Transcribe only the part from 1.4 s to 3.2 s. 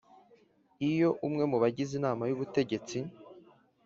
mu bagize Inama y ubutegetsi